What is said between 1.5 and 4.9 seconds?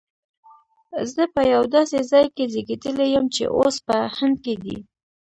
یو داسي ځای کي زیږېدلی یم چي اوس په هند کي دی